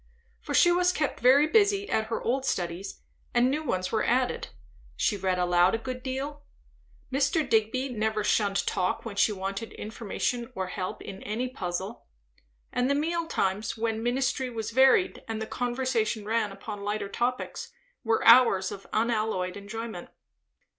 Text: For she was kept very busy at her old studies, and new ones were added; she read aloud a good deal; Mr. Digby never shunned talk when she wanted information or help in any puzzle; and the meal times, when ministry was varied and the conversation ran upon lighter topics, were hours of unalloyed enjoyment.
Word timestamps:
For 0.41 0.55
she 0.55 0.71
was 0.71 0.91
kept 0.91 1.19
very 1.19 1.45
busy 1.45 1.87
at 1.87 2.07
her 2.07 2.19
old 2.23 2.43
studies, 2.43 3.01
and 3.35 3.51
new 3.51 3.61
ones 3.61 3.91
were 3.91 4.03
added; 4.03 4.47
she 4.95 5.15
read 5.15 5.37
aloud 5.37 5.75
a 5.75 5.77
good 5.77 6.01
deal; 6.01 6.41
Mr. 7.13 7.47
Digby 7.47 7.89
never 7.89 8.23
shunned 8.23 8.65
talk 8.65 9.05
when 9.05 9.15
she 9.15 9.31
wanted 9.31 9.73
information 9.73 10.51
or 10.55 10.65
help 10.69 11.03
in 11.03 11.21
any 11.21 11.49
puzzle; 11.49 12.07
and 12.73 12.89
the 12.89 12.95
meal 12.95 13.27
times, 13.27 13.77
when 13.77 14.01
ministry 14.01 14.49
was 14.49 14.71
varied 14.71 15.23
and 15.27 15.39
the 15.39 15.45
conversation 15.45 16.25
ran 16.25 16.51
upon 16.51 16.81
lighter 16.83 17.07
topics, 17.07 17.71
were 18.03 18.25
hours 18.25 18.71
of 18.71 18.87
unalloyed 18.91 19.55
enjoyment. 19.55 20.09